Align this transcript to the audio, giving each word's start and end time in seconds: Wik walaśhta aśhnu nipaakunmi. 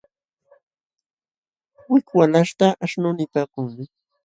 Wik 1.91 2.07
walaśhta 2.17 2.67
aśhnu 2.83 3.09
nipaakunmi. 3.17 3.85